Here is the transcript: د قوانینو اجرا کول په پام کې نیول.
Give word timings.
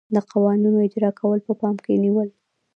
د 0.15 0.15
قوانینو 0.31 0.83
اجرا 0.87 1.11
کول 1.19 1.39
په 1.47 1.53
پام 1.61 1.75
کې 1.83 2.01
نیول. 2.03 2.29